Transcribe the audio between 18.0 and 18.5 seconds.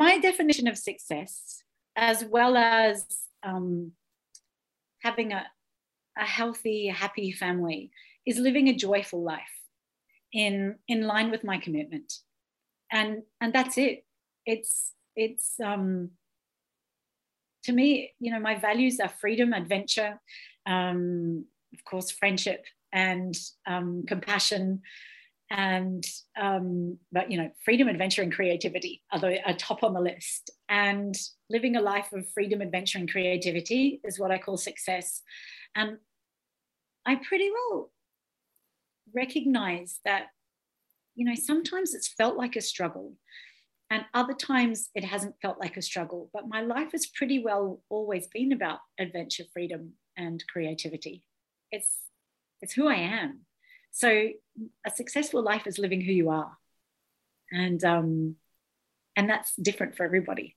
you know,